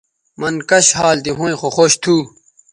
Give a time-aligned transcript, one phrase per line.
[0.41, 2.15] مَن کش حال تھی ھویں خو خوش تھو